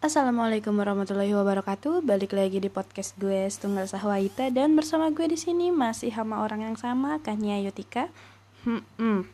[0.00, 2.00] Assalamualaikum warahmatullahi wabarakatuh.
[2.00, 6.64] Balik lagi di podcast gue Setunggal Sahwaita dan bersama gue di sini masih sama orang
[6.64, 8.08] yang sama Kania Yotika.
[8.64, 9.28] Hmm, hmm.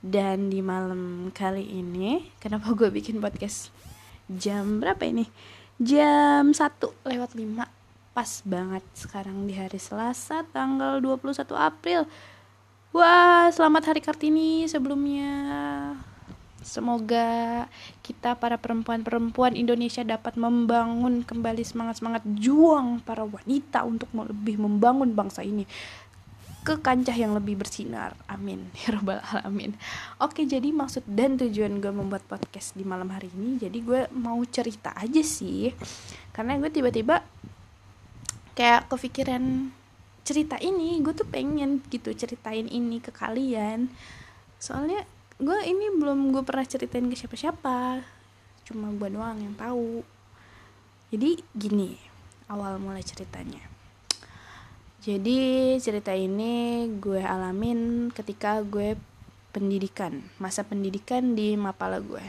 [0.00, 3.68] Dan di malam kali ini, kenapa gue bikin podcast
[4.32, 5.28] jam berapa ini?
[5.76, 6.64] Jam 1
[7.12, 12.08] lewat 5 Pas banget sekarang di hari Selasa tanggal 21 April
[12.96, 15.28] Wah, selamat Hari Kartini sebelumnya
[16.66, 17.70] Semoga
[18.02, 25.46] kita para perempuan-perempuan Indonesia dapat membangun kembali semangat-semangat juang para wanita untuk lebih membangun bangsa
[25.46, 25.62] ini
[26.66, 28.18] ke kancah yang lebih bersinar.
[28.26, 28.66] Amin.
[28.82, 29.78] Ya robbal alamin.
[30.18, 34.42] Oke, jadi maksud dan tujuan gue membuat podcast di malam hari ini, jadi gue mau
[34.50, 35.70] cerita aja sih.
[36.34, 37.22] Karena gue tiba-tiba
[38.58, 39.70] kayak kepikiran
[40.26, 43.86] cerita ini, gue tuh pengen gitu ceritain ini ke kalian.
[44.58, 48.02] Soalnya gue ini belum gue pernah ceritain ke siapa-siapa.
[48.66, 50.02] Cuma gue doang yang tahu.
[51.12, 51.96] Jadi gini
[52.48, 53.62] awal mulai ceritanya.
[55.06, 58.98] Jadi cerita ini gue alamin ketika gue
[59.56, 62.20] pendidikan masa pendidikan di Mapala gue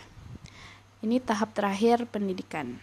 [1.04, 2.80] ini tahap terakhir pendidikan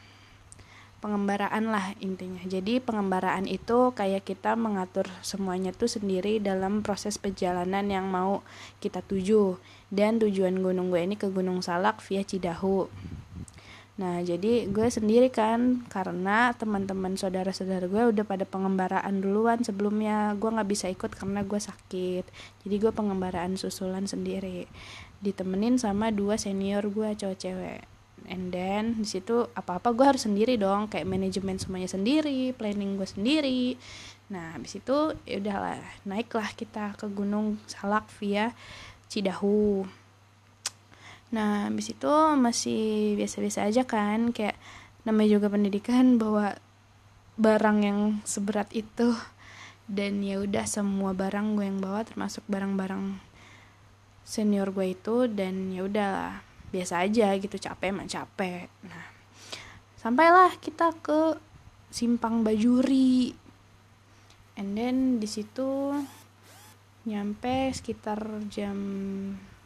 [1.05, 2.41] pengembaraan lah intinya.
[2.49, 8.41] Jadi pengembaraan itu kayak kita mengatur semuanya tuh sendiri dalam proses perjalanan yang mau
[8.81, 9.61] kita tuju.
[9.93, 12.89] Dan tujuan gunung gue ini ke Gunung Salak via Cidahu.
[14.01, 20.33] Nah jadi gue sendiri kan karena teman-teman saudara-saudara gue udah pada pengembaraan duluan sebelumnya.
[20.41, 22.25] Gue nggak bisa ikut karena gue sakit.
[22.65, 24.73] Jadi gue pengembaraan susulan sendiri.
[25.21, 27.94] Ditemenin sama dua senior gue cowok cewek
[28.29, 30.93] and then di situ apa apa gue harus sendiri dong.
[30.93, 33.65] Kayak manajemen semuanya sendiri planning gue sendiri.
[34.29, 38.53] Nah habis itu ya udahlah naiklah kita ke gunung salak via
[39.09, 39.85] cidahu.
[41.33, 44.31] Nah habis itu masih biasa-biasa aja kan.
[44.31, 44.61] Kayak
[45.09, 46.61] namanya juga pendidikan bawa
[47.41, 49.17] barang yang seberat itu.
[49.85, 53.21] Dan ya udah semua barang gue yang bawa termasuk barang-barang
[54.25, 55.29] senior gue itu.
[55.29, 56.44] Dan ya udahlah
[56.75, 58.67] biasa aja gitu capek emang capek.
[58.83, 59.07] Nah
[60.03, 61.39] sampailah kita ke
[61.95, 63.31] simpang bajuri.
[64.59, 65.95] And then di situ
[67.07, 68.19] nyampe sekitar
[68.51, 68.77] jam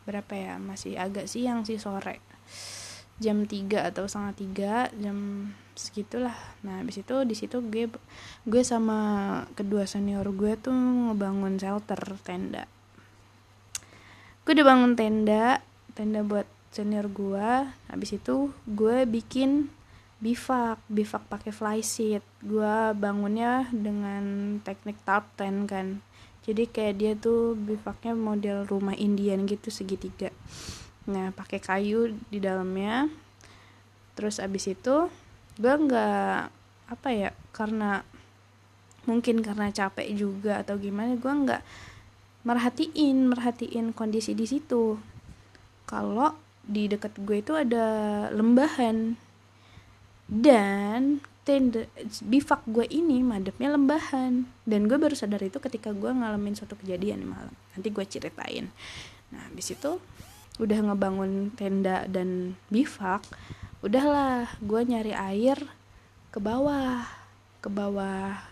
[0.05, 0.55] berapa ya?
[0.61, 2.21] Masih agak siang sih sore.
[3.19, 6.37] Jam 3 atau setengah tiga jam segitulah.
[6.63, 7.91] Nah habis itu di situ gue
[8.47, 12.69] gue sama kedua senior gue tuh ngebangun shelter tenda.
[14.45, 15.65] Gue udah bangun tenda
[15.99, 19.73] tenda buat senior gue habis itu gue bikin
[20.19, 26.03] bivak bivak pakai flysheet gue bangunnya dengan teknik tarp tent kan.
[26.49, 30.33] Jadi kayak dia tuh bivaknya model rumah Indian gitu segitiga.
[31.07, 33.07] Nah pakai kayu di dalamnya.
[34.19, 35.07] Terus abis itu
[35.59, 36.41] gue nggak
[36.89, 38.03] apa ya karena
[39.07, 41.63] mungkin karena capek juga atau gimana gue nggak
[42.43, 44.99] merhatiin merhatiin kondisi di situ.
[45.87, 49.17] Kalau di dekat gue itu ada lembahan.
[50.29, 51.89] Dan tenda
[52.29, 54.45] bivak gue ini madepnya lembahan.
[54.69, 57.55] Dan gue baru sadar itu ketika gue ngalamin suatu kejadian di malam.
[57.73, 58.69] Nanti gue ceritain.
[59.33, 59.97] Nah habis itu
[60.61, 63.23] udah ngebangun tenda dan bivak
[63.79, 65.57] udahlah gue nyari air
[66.29, 67.09] ke bawah.
[67.59, 68.45] Ke bawah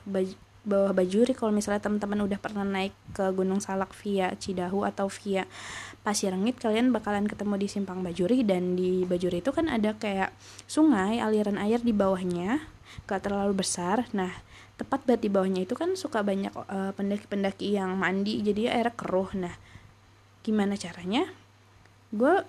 [0.66, 5.47] bawah bajuri kalau misalnya teman-teman udah pernah naik ke Gunung Salak via Cidahu atau via
[6.03, 8.43] Pasir Rengit kalian bakalan ketemu di Simpang Bajuri.
[8.43, 10.34] Dan di Bajuri itu kan ada kayak
[10.66, 12.66] sungai aliran air di bawahnya
[13.06, 14.10] gak terlalu besar.
[14.10, 14.34] Nah
[14.76, 19.31] tepat banget di bawahnya itu kan suka banyak pendaki pendaki-pendaki yang mandi jadi airnya keruh.
[19.38, 19.55] Nah
[20.43, 21.31] gimana caranya?
[22.10, 22.43] Gue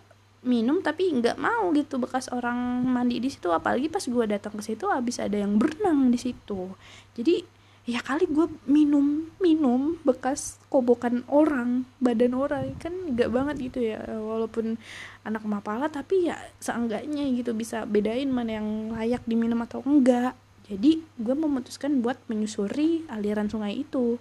[0.45, 3.53] minum tapi nggak mau gitu bekas orang mandi di situ.
[3.53, 6.73] Apalagi pas gue datang ke situ habis ada yang berenang di situ.
[7.13, 7.56] Jadi
[7.87, 12.75] ya kali gue minum minum bekas kobokan orang badan orang.
[12.83, 14.75] Kan gak banget gitu ya walaupun
[15.23, 20.35] anak mapala tapi ya seenggaknya gitu bisa bedain mana yang layak diminum atau enggak.
[20.67, 24.19] Jadi gue memutuskan buat menyusuri aliran sungai itu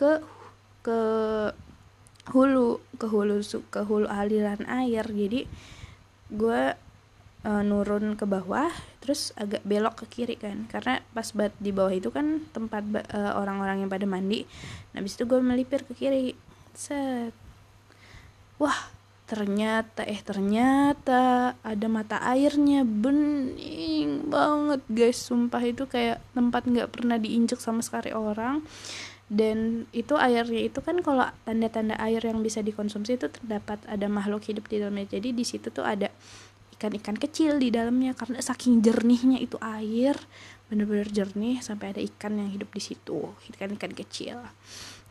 [0.00, 0.24] ke
[0.80, 0.98] ke
[2.32, 5.04] hulu ke hulu ke hulu aliran air.
[5.04, 5.44] Jadi
[6.32, 6.62] gue
[7.46, 10.66] uh, nurun ke bawah terus agak belok ke kiri kan.
[10.66, 12.82] Karena pas bat di bawah itu kan tempat
[13.14, 14.42] uh, orang-orang yang pada mandi.
[14.92, 16.34] Nah habis itu gue melipir ke kiri.
[16.74, 17.32] Set.
[18.58, 18.92] Wah
[19.26, 25.22] ternyata eh ternyata ada mata airnya bening banget guys.
[25.22, 28.66] Sumpah itu kayak tempat nggak pernah diinjek sama sekali orang.
[29.26, 34.46] Dan itu airnya itu kan kalau tanda-tanda air yang bisa dikonsumsi itu terdapat ada makhluk
[34.46, 35.18] hidup di dalamnya.
[35.18, 36.14] Jadi di situ tuh ada
[36.76, 40.12] ikan-ikan kecil di dalamnya karena saking jernihnya itu air
[40.68, 44.44] bener-bener jernih sampai ada ikan yang hidup di situ ikan-ikan kecil.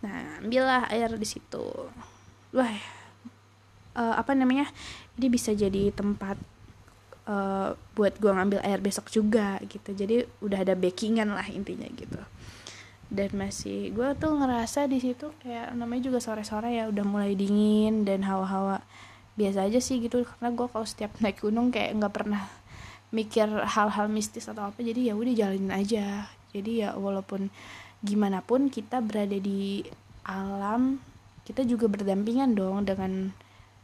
[0.06, 1.66] Nah ambillah air di situ.
[2.54, 2.76] Wah
[3.98, 4.70] uh, apa namanya
[5.18, 6.38] ini bisa jadi tempat
[7.26, 9.96] uh, buat gua ngambil air besok juga gitu.
[9.96, 12.22] Jadi udah ada backingan lah intinya gitu.
[13.06, 18.02] Dan masih gue tuh ngerasa di situ kayak namanya juga sore-sore ya udah mulai dingin
[18.02, 18.82] dan hawa-hawa
[19.36, 22.48] biasa aja sih gitu karena gue kalau setiap naik gunung kayak nggak pernah
[23.12, 26.28] mikir hal-hal mistis atau apa jadi ya udah jalanin aja.
[26.56, 27.52] Jadi ya walaupun
[28.00, 29.84] gimana pun kita berada di
[30.24, 31.00] alam
[31.46, 33.30] kita juga berdampingan dong dengan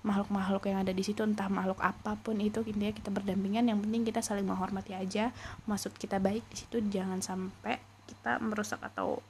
[0.01, 3.69] makhluk-makhluk yang ada di situ entah makhluk apa pun itu intinya kita berdampingan.
[3.69, 5.29] Yang penting kita saling menghormati aja
[5.69, 7.77] maksud kita baik di situ jangan sampai
[8.09, 9.21] kita merusak atau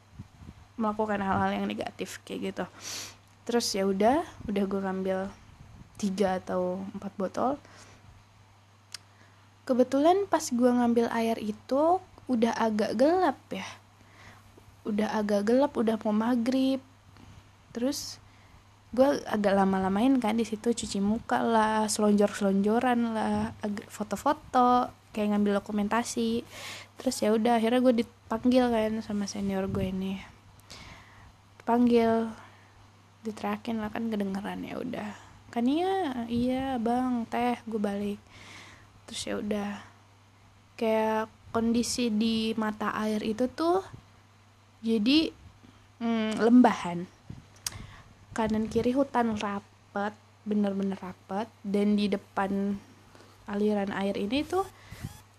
[0.79, 2.65] melakukan hal-hal yang negatif kayak gitu.
[3.45, 5.19] Terus ya udah udah gue ngambil
[6.01, 7.51] tiga atau empat botol.
[9.69, 13.69] Kebetulan pas gue ngambil air itu udah agak gelap ya.
[14.89, 16.81] Udah agak gelap udah mau maghrib.
[17.69, 18.17] Terus
[18.91, 23.55] gue agak lama-lamain kan di situ cuci muka lah selonjor selonjoran lah
[23.87, 26.41] foto-foto kayak ngambil dokumentasi.
[26.97, 30.17] Terus ya udah akhirnya gue dipanggil kan sama senior gue ini.
[31.61, 32.33] Panggil
[33.21, 38.19] diterakin lah kan kedengeran ya udah kan iya iya bang teh gue balik.
[39.05, 39.71] Terus ya udah.
[40.79, 43.83] Kayak kondisi di mata air itu tuh
[44.79, 45.29] jadi
[45.99, 47.03] hmm, lembahan.
[48.31, 50.15] Kanan kiri hutan rapet
[50.47, 51.51] bener-bener rapet.
[51.61, 52.79] Dan di depan
[53.51, 54.63] aliran air ini tuh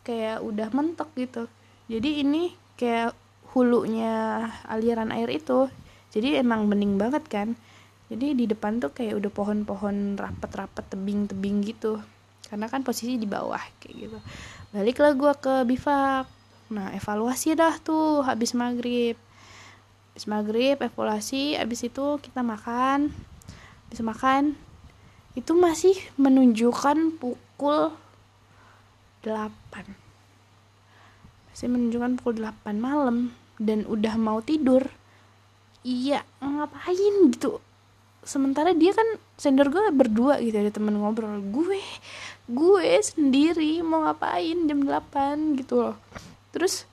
[0.05, 1.49] kayak udah mentok gitu.
[1.89, 3.17] Jadi ini kayak
[3.57, 5.73] hulunya aliran air itu.
[6.13, 7.57] Jadi emang bening banget kan
[8.13, 11.97] jadi di depan tuh kayak udah pohon-pohon rapet-rapet tebing-tebing gitu.
[12.45, 14.19] Karena kan posisi di bawah kayak gitu.
[14.77, 16.29] Baliklah gue ke bivak.
[16.77, 19.17] Nah evaluasi dah tuh habis maghrib.
[20.13, 23.09] Habis maghrib evaluasi habis itu kita makan.
[23.89, 24.61] Habis makan
[25.33, 27.97] itu masih menunjukkan pukul
[29.25, 29.89] 8
[31.49, 33.33] masih menunjukkan pukul 8 malam.
[33.57, 34.85] Dan udah mau tidur
[35.81, 37.72] iya ngapain gitu
[38.23, 41.83] sementara dia kan sender gue berdua gitu ada temen ngobrol gue
[42.51, 45.97] gue sendiri mau ngapain jam 8 gitu loh.
[46.51, 46.85] Terus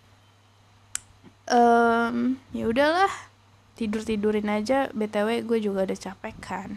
[1.50, 3.12] um, ya udahlah
[3.74, 4.88] tidur tidurin aja.
[4.94, 6.70] Btw gue juga udah capek kan.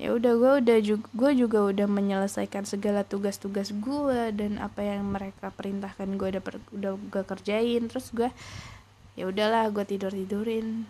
[0.00, 5.12] Ya udah gue udah juga gue juga udah menyelesaikan segala tugas-tugas gue dan apa yang
[5.12, 7.82] mereka perintahkan gue udah per, udah gue kerjain.
[7.90, 8.30] Terus gue
[9.18, 10.86] ya udahlah gue tidur tidurin.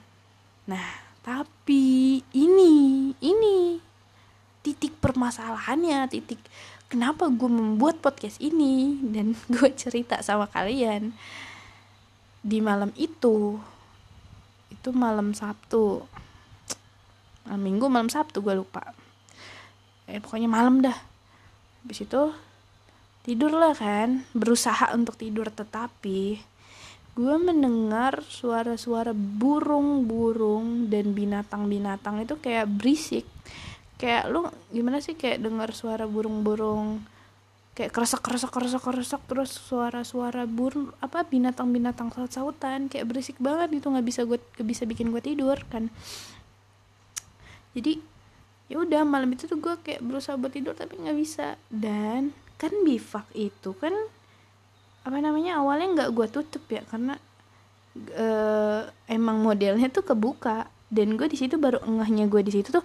[0.68, 3.78] Nah tapi ini ini
[4.62, 6.38] titik permasalahannya titik
[6.92, 11.16] kenapa gue membuat podcast ini dan gue cerita sama kalian.
[12.44, 13.56] Di malam itu
[14.68, 16.04] itu malam Sabtu.
[17.48, 18.84] Malam minggu malam Sabtu gue lupa.
[20.04, 20.98] Eh pokoknya malam dah.
[21.80, 22.22] Habis itu
[23.24, 26.42] tidur lah kan berusaha untuk tidur tetapi
[27.12, 33.28] gue mendengar suara-suara burung-burung dan binatang-binatang itu kayak berisik.
[34.00, 37.04] Kayak lu gimana sih kayak dengar suara burung-burung?
[37.76, 42.88] Kayak keresak keresak keresak keresak terus suara-suara burung apa binatang-binatang saut-sautan.
[42.88, 45.92] Kayak berisik banget gitu nggak bisa gue bisa bikin gue tidur kan.
[47.76, 48.00] Jadi
[48.72, 51.60] ya udah malam itu tuh gue kayak berusaha buat tidur tapi nggak bisa.
[51.68, 53.92] Dan kan bivak itu kan
[55.02, 57.18] apa namanya awalnya nggak gue tutup ya karena
[58.14, 60.70] uh, emang modelnya tuh kebuka.
[60.92, 62.84] Dan gue di situ baru engahnya gue di situ tuh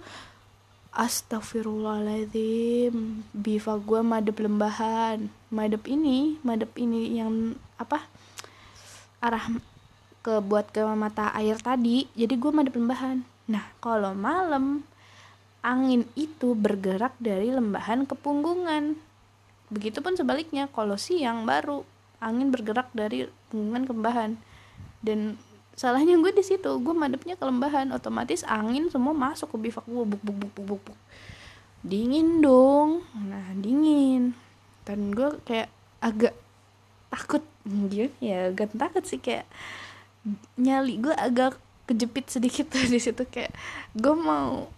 [0.96, 5.28] Astagfirullahaladzim Bivak gue madep lembahan.
[5.52, 8.00] Madep ini Madep ini yang Apa
[9.20, 9.44] Arah
[10.24, 13.20] ke buat ke mata air tadi Jadi gue madep lembahan.
[13.52, 14.88] Nah kalau malam
[15.62, 18.94] angin itu bergerak dari lembahan ke punggungan.
[19.68, 21.84] Begitupun sebaliknya, kalau siang baru
[22.18, 24.30] angin bergerak dari punggungan ke lembahan.
[25.02, 25.38] Dan
[25.78, 30.04] salahnya gue di situ, gue madepnya ke lembahan, otomatis angin semua masuk ke bivak gue,
[30.04, 30.80] buk buk buk buk buk.
[30.92, 30.98] buk.
[31.86, 34.34] Dingin dong, nah dingin.
[34.82, 35.70] Dan gue kayak
[36.02, 36.34] agak
[37.08, 39.48] takut, gitu ya agak takut sih kayak
[40.60, 41.56] nyali gue agak
[41.88, 43.52] kejepit sedikit tuh di situ kayak
[43.96, 44.68] gue mau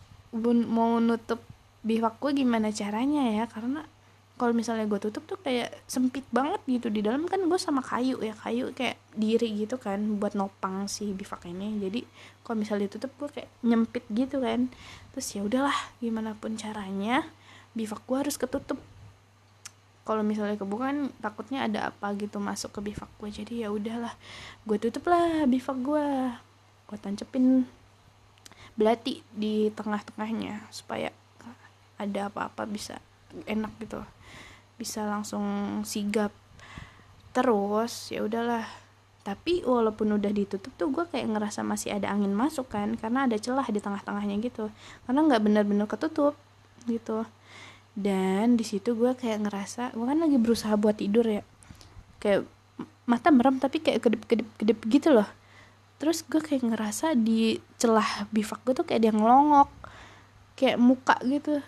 [0.70, 1.42] mau nutup
[1.82, 3.82] bivak gue gimana caranya ya karena
[4.40, 6.88] kalau misalnya gue tutup tuh kayak sempit banget gitu.
[6.88, 11.12] Di dalam kan gue sama kayu ya kayu kayak diri gitu kan buat nopang si
[11.12, 11.76] bivak ini.
[11.76, 12.00] Jadi
[12.40, 14.72] kalau misalnya ditutup gue kayak nyempit gitu kan.
[15.12, 17.28] Terus ya udahlah gimana pun caranya
[17.76, 18.80] bivak gue harus ketutup.
[20.08, 24.16] Kalau misalnya kebuka kan takutnya ada apa gitu masuk ke bivak gue jadi ya udahlah
[24.64, 26.06] gue tutup lah bivak gue
[26.88, 27.68] gue tancepin
[28.72, 31.12] belati di tengah-tengahnya supaya
[32.00, 32.96] ada apa-apa bisa
[33.46, 34.00] enak gitu.
[34.76, 35.44] Bisa langsung
[35.86, 36.32] sigap.
[37.36, 38.66] Terus ya udahlah.
[39.20, 43.36] Tapi walaupun udah ditutup tuh gue kayak ngerasa masih ada angin masuk kan karena ada
[43.36, 44.72] celah di tengah-tengahnya gitu.
[45.04, 46.34] Karena nggak benar-benar ketutup
[46.88, 47.28] gitu.
[47.92, 51.42] Dan di situ gue kayak ngerasa gue kan lagi berusaha buat tidur ya.
[52.16, 52.48] Kayak
[53.04, 55.28] mata merem tapi kayak kedip-kedip kedip gitu loh.
[56.00, 59.68] Terus gue kayak ngerasa di celah bivak gue tuh kayak dia ngelongok
[60.60, 61.64] kayak muka gitu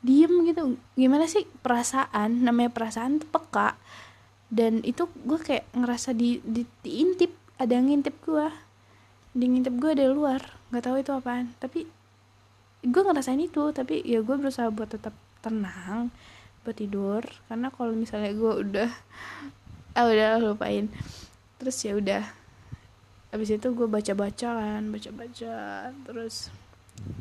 [0.00, 0.76] diem gitu.
[0.96, 2.44] Gimana sih perasaan?
[2.44, 3.76] Namanya perasaan tuh peka.
[4.50, 7.30] Dan itu gue kayak ngerasa di, di diintip.
[7.60, 8.48] Ada yang ngintip gue
[9.30, 10.40] di ngintip gue dari luar.
[10.72, 11.52] Nggak tahu itu apaan.
[11.60, 11.86] Tapi
[12.84, 13.70] gue ngerasain itu.
[13.70, 15.12] Tapi ya gue berusaha buat tetap
[15.44, 16.08] tenang
[16.64, 17.22] buat tidur.
[17.48, 18.90] Karena kalau misalnya gue udah
[19.96, 20.88] ah udah lupain.
[21.60, 22.24] Terus ya udah.
[23.30, 25.54] Abis itu gue baca baca kan baca baca
[26.02, 26.50] terus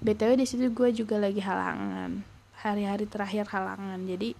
[0.01, 2.25] btw di situ gue juga lagi halangan
[2.61, 3.99] hari-hari terakhir halangan.
[4.03, 4.35] Jadi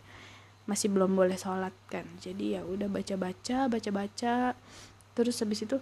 [0.69, 2.05] masih belum boleh sholat kan.
[2.21, 4.35] Jadi ya udah baca baca baca baca
[5.17, 5.77] terus habis itu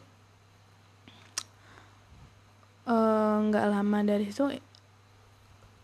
[2.87, 4.47] eh, nggak uh, lama dari itu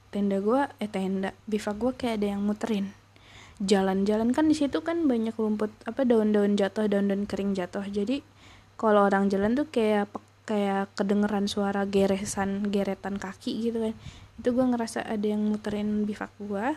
[0.09, 2.95] tenda gue eh tenda bivak gue kayak ada yang muterin.
[3.59, 7.83] Jalan-jalan kan di situ kan banyak rumput apa daun-daun jatuh daun-daun kering jatuh.
[7.83, 8.23] Jadi
[8.79, 10.09] kalau orang jalan tuh kayak
[10.43, 13.95] kayak kedengeran suara geresan geretan kaki gitu kan
[14.43, 16.75] itu gue ngerasa ada yang muterin bivak gue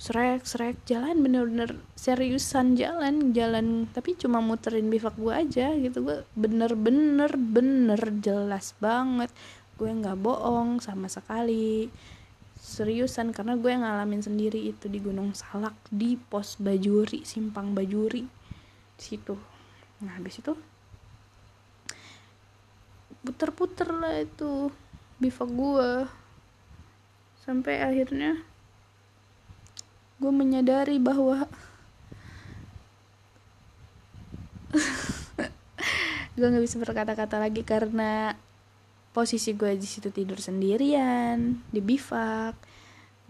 [0.00, 6.00] srek srek jalan bener-bener seriusan jalan jalan tapi cuma muterin bivak gue aja gitu.
[6.00, 9.28] Gue bener-bener bener jelas banget.
[9.76, 11.92] Gue nggak bohong sama sekali.
[12.56, 18.24] Seriusan karena gue ngalamin sendiri itu di Gunung Salak di pos Bajuri simpang Bajuri.
[18.96, 19.36] Di situ.
[20.00, 20.56] Nah habis itu
[23.20, 24.72] puter-puter lah itu
[25.20, 26.19] bivak gue
[27.44, 28.36] sampai akhirnya
[30.20, 31.48] gue menyadari bahwa
[36.36, 38.36] gue nggak bisa berkata-kata lagi karena
[39.10, 42.54] posisi gue di situ tidur sendirian di bivak.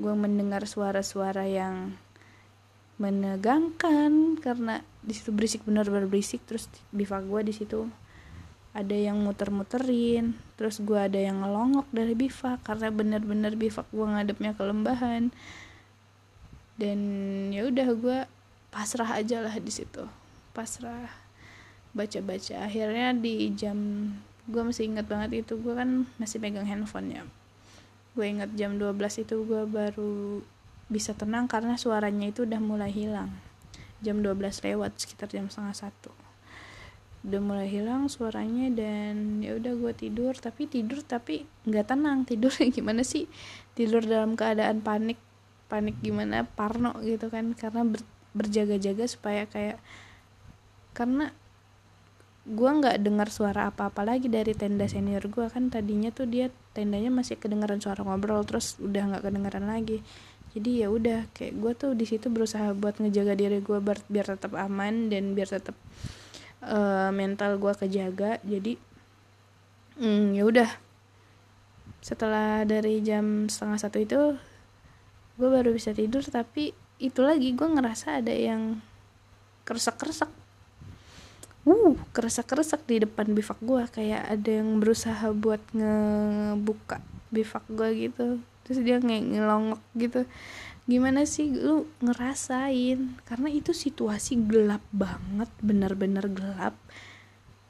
[0.00, 1.96] Gue mendengar suara-suara yang
[3.00, 6.44] menegangkan karena di situ berisik benar-benar berisik.
[6.44, 7.88] Terus bivak gue di situ
[8.70, 14.52] ada yang muter-muterin terus gue ada yang ngelongok dari bivak karena benar-benar bivak gue ngadepnya
[14.54, 15.34] ke lembahan.
[16.80, 17.00] Dan
[17.52, 18.18] ya udah gue
[18.72, 20.04] pasrah aja lah di situ.
[20.56, 21.12] Pasrah.
[21.92, 22.64] Baca-baca.
[22.64, 23.76] Akhirnya di jam
[24.50, 27.22] gue masih ingat banget itu gue kan masih pegang handphone ya
[28.10, 30.42] gue ingat jam 12 itu gue baru
[30.90, 33.30] bisa tenang karena suaranya itu udah mulai hilang.
[34.02, 36.10] Jam 12 lewat sekitar jam setengah satu
[37.20, 42.24] udah mulai hilang suaranya dan ya udah gue tidur tapi tidur tapi nggak tenang.
[42.24, 43.28] Tidur gimana sih?
[43.76, 45.20] Tidur dalam keadaan panik
[45.68, 46.48] panik gimana?
[46.48, 48.00] Parno gitu kan karena ber,
[48.32, 49.78] berjaga-jaga supaya kayak
[50.96, 51.32] karena
[52.48, 57.12] gue nggak dengar suara apa-apa lagi dari tenda senior gue kan tadinya tuh dia tendanya
[57.12, 60.00] masih kedengaran suara ngobrol terus udah nggak kedengaran lagi.
[60.50, 64.58] Jadi ya udah kayak gue tuh di situ berusaha buat ngejaga diri gue biar, tetap
[64.58, 65.78] aman dan biar tetap
[66.64, 68.76] uh, mental gue kejaga jadi
[70.00, 70.70] mm, ya udah.
[72.00, 74.20] Setelah dari jam setengah satu itu
[75.40, 78.76] gue baru bisa tidur tapi itu lagi gue ngerasa ada yang
[79.64, 80.28] keresak-keresak
[81.68, 88.26] uh keresak-keresak di depan bivak gue kayak ada yang berusaha buat ngebuka bivak gue gitu.
[88.64, 90.20] Terus dia nge ngelongok gitu
[90.90, 93.22] gimana sih lu ngerasain?
[93.22, 96.74] Karena itu situasi gelap banget bener-bener gelap.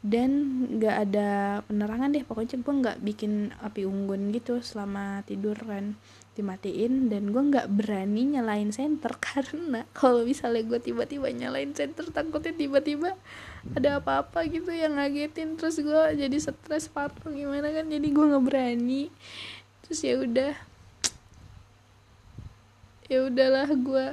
[0.00, 6.00] Dan nggak ada penerangan deh pokoknya gue nggak bikin api unggun gitu selama tidur kan.
[6.33, 12.57] Dimatiin dan gue nggak berani nyalain senter karena kalau misalnya gue tiba-tiba nyalain senter takutnya
[12.57, 13.21] tiba-tiba
[13.77, 17.85] ada apa-apa gitu yang ngagetin terus gue jadi stres parah gimana kan?
[17.85, 19.12] Jadi gue nggak berani.
[19.85, 20.70] Terus ya udah
[23.11, 24.07] ya udahlah gue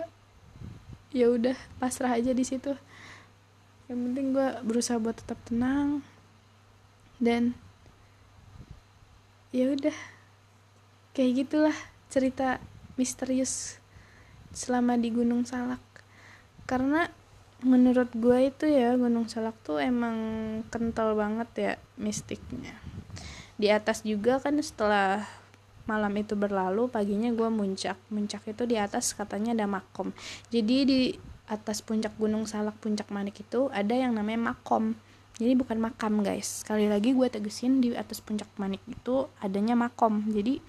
[1.14, 2.74] ya udah pasrah aja di situ.
[3.86, 6.02] Yang penting gue berusaha buat tetap tenang
[7.22, 7.54] dan
[9.54, 9.94] ya udah.
[11.14, 11.78] Kayak gitulah
[12.10, 12.62] cerita
[12.98, 13.78] misterius
[14.50, 15.82] selama di Gunung Salak.
[16.66, 17.06] Karena
[17.62, 20.18] menurut gue itu ya Gunung Salak tuh emang
[20.74, 22.74] kental banget ya mistiknya.
[23.62, 25.26] Di atas juga kan setelah
[25.88, 27.96] malam itu berlalu paginya gue muncak.
[28.12, 30.12] Muncak itu di atas katanya ada makom.
[30.52, 31.00] Jadi di
[31.48, 34.94] atas puncak gunung salak puncak manik itu ada yang namanya makom.
[35.40, 36.62] Jadi bukan makam guys.
[36.62, 40.28] Sekali lagi gue tegesin di atas puncak manik itu adanya makom.
[40.28, 40.60] Jadi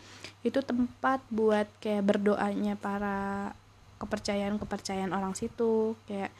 [0.47, 3.51] itu tempat buat kayak berdoanya para
[3.99, 5.99] kepercayaan kepercayaan orang situ.
[6.07, 6.31] Kayak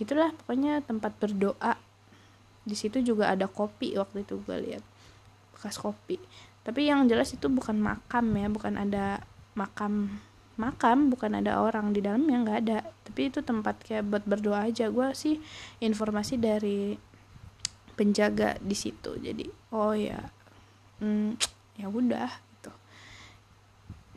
[0.00, 1.76] gitulah pokoknya tempat berdoa.
[2.64, 4.84] Di situ juga ada kopi waktu itu gue lihat
[5.58, 6.22] bekas kopi
[6.68, 9.24] tapi yang jelas itu bukan makam ya bukan ada
[9.56, 10.20] makam
[10.60, 12.84] makam bukan ada orang di dalamnya nggak ada.
[13.08, 14.92] Tapi itu tempat kayak buat berdoa aja.
[14.92, 15.40] Gue sih
[15.80, 16.92] informasi dari
[17.96, 19.16] penjaga di situ.
[19.16, 20.20] Jadi oh ya
[21.00, 21.40] hmm,
[21.80, 22.68] ya udah gitu.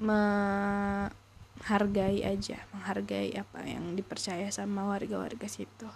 [0.04, 1.16] Menghargai
[2.28, 5.88] aja menghargai apa yang dipercaya sama warga-warga situ.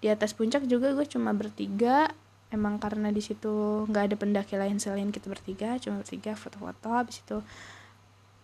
[0.00, 2.08] Di atas puncak juga gue cuma bertiga
[2.52, 7.24] emang karena di situ nggak ada pendaki lain selain kita bertiga cuma bertiga foto-foto habis
[7.24, 7.40] itu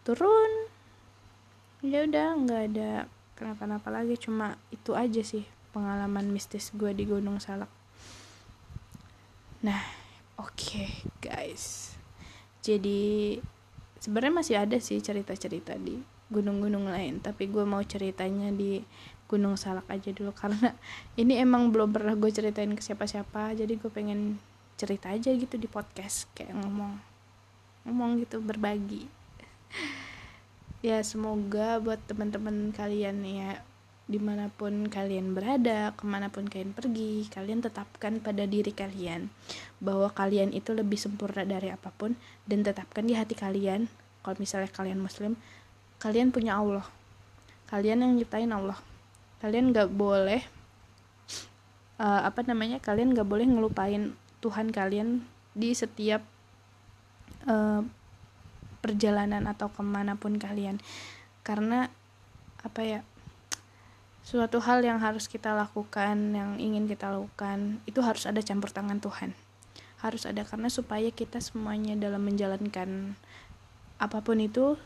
[0.02, 0.52] turun.
[1.84, 2.90] Ya udah nggak ada
[3.38, 7.70] kenapa-napa lagi cuma itu aja sih pengalaman mistis gue di Gunung Salak.
[9.62, 9.78] Nah
[10.40, 11.94] oke okay, guys.
[12.64, 13.38] Jadi
[14.00, 18.84] sebenarnya masih ada sih cerita-cerita di gunung-gunung lain tapi gue mau ceritanya di
[19.28, 20.72] Gunung Salak aja dulu karena
[21.20, 24.40] ini emang belum pernah gue ceritain ke siapa-siapa jadi gue pengen
[24.80, 26.96] cerita aja gitu di podcast kayak ngomong
[27.84, 29.04] ngomong gitu berbagi.
[30.78, 33.66] Ya semoga buat teman-teman kalian ya
[34.06, 39.26] di mana pun kalian berada ke mana pun kalian pergi kalian tetapkan pada diri kalian
[39.82, 42.14] bahwa kalian itu lebih sempurna dari apa pun
[42.46, 43.90] dan tetapkan di hati kalian.
[44.22, 45.34] Kalau misalnya kalian muslim
[45.98, 46.86] kalian punya Allah.
[47.66, 48.78] Kalian yang nyiptain Allah
[49.38, 50.42] kalian nggak boleh
[51.98, 55.26] uh, apa namanya kalian nggak boleh ngelupain Tuhan kalian
[55.58, 56.22] di setiap
[57.50, 57.82] uh,
[58.78, 60.78] perjalanan atau ke mana pun kalian.
[61.42, 61.90] Karena
[62.62, 63.00] apa ya
[64.22, 69.02] suatu hal yang harus kita lakukan yang ingin kita lakukan itu harus ada campur tangan
[69.02, 69.34] Tuhan.
[69.98, 73.18] Harus ada karena supaya kita semuanya dalam menjalankan
[73.98, 74.78] apa pun itu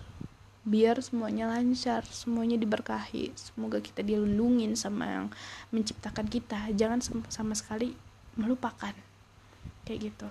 [0.62, 3.34] biar semuanya lancar, semuanya diberkahi.
[3.34, 5.26] Semoga kita dilindungin sama yang
[5.74, 6.70] menciptakan kita.
[6.74, 7.94] Jangan sama sekali
[8.38, 8.94] melupakan.
[9.82, 10.28] Kayak gitu.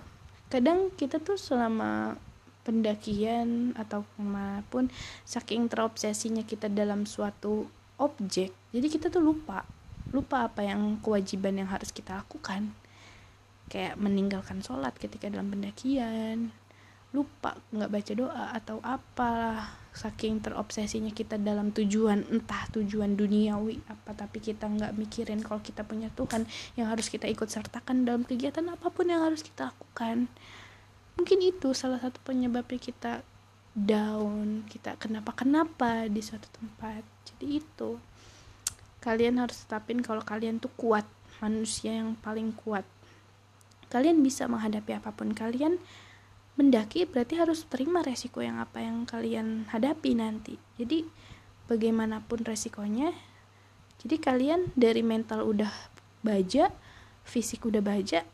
[0.48, 2.16] Kadang kita tuh selama
[2.62, 4.86] pendakian atau ke mana pun
[5.26, 7.66] saking terobsesinya kita dalam suatu
[7.98, 9.66] objek jadi kita tuh lupa
[10.14, 12.70] lupa apa yang kewajiban yang harus kita lakukan
[13.66, 16.54] kayak meninggalkan sholat ketika dalam pendakian
[17.12, 19.80] lupa nggak baca doa atau apalah.
[19.92, 25.84] Saking terobsesinya kita dalam tujuan entah tujuan duniawi apa tapi kita nggak mikirin kalau kita
[25.84, 26.48] punya Tuhan
[26.80, 30.32] yang harus kita ikut sertakan dalam kegiatan apa pun yang harus kita lakukan.
[31.20, 33.20] Mungkin itu salah satu penyebabnya kita
[33.72, 37.04] down kita kenapa kenapa di suatu tempat.
[37.28, 38.00] Jadi itu.
[39.04, 41.04] Kalian harus tetapin kalau kalian tuh kuat
[41.44, 42.86] manusia yang paling kuat.
[43.92, 45.36] Kalian bisa menghadapi apa pun.
[45.36, 45.76] Kalian
[46.56, 50.60] mendaki berarti harus terima resiko yang apa yang kalian hadapi nanti.
[50.76, 51.08] Jadi
[51.70, 53.14] bagaimanapun resikonya
[54.02, 55.70] jadi kalian dari mental udah
[56.26, 56.74] baja
[57.22, 58.26] fisik udah baja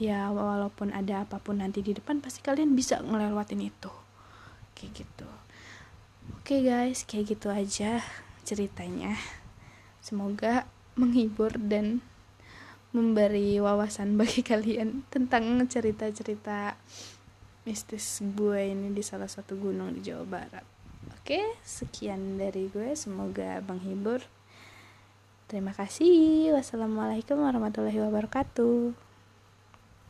[0.00, 3.92] ya walaupun ada apa pun nanti di depan pasti kalian bisa ngelewatin itu.
[4.74, 5.28] Kayak gitu.
[6.40, 8.00] Oke guys kayak gitu aja
[8.42, 9.14] ceritanya.
[10.00, 10.64] Semoga
[10.96, 12.00] menghibur dan
[12.94, 16.78] memberi wawasan bagi kalian tentang cerita-cerita
[17.66, 20.64] mistis gue ini di salah satu gunung di Jawa Barat.
[21.20, 22.96] Oke, sekian dari gue.
[22.96, 24.24] Semoga menghibur.
[25.50, 26.54] Terima kasih.
[26.56, 29.03] Wassalamualaikum warahmatullahi wabarakatuh.